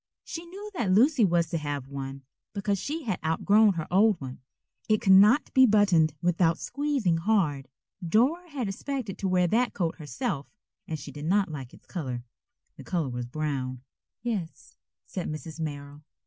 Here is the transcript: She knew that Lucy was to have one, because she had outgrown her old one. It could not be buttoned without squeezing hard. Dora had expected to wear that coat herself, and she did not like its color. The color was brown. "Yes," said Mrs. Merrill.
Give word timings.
She 0.23 0.47
knew 0.47 0.71
that 0.73 0.89
Lucy 0.91 1.23
was 1.23 1.49
to 1.51 1.59
have 1.59 1.87
one, 1.87 2.23
because 2.53 2.79
she 2.79 3.03
had 3.03 3.19
outgrown 3.23 3.73
her 3.73 3.85
old 3.91 4.19
one. 4.19 4.41
It 4.89 4.99
could 4.99 5.13
not 5.13 5.53
be 5.53 5.67
buttoned 5.67 6.15
without 6.23 6.57
squeezing 6.57 7.17
hard. 7.17 7.67
Dora 8.03 8.49
had 8.49 8.67
expected 8.67 9.19
to 9.19 9.27
wear 9.27 9.45
that 9.49 9.75
coat 9.75 9.97
herself, 9.97 10.47
and 10.87 10.97
she 10.97 11.11
did 11.11 11.25
not 11.25 11.49
like 11.51 11.71
its 11.71 11.85
color. 11.85 12.23
The 12.77 12.83
color 12.83 13.09
was 13.09 13.27
brown. 13.27 13.81
"Yes," 14.23 14.75
said 15.05 15.29
Mrs. 15.29 15.59
Merrill. 15.59 16.01